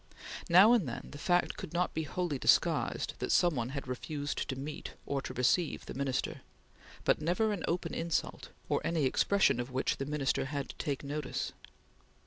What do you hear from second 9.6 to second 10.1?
which the